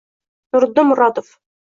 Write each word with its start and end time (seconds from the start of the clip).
Nuriddin 0.55 0.87
Murodov 0.89 1.29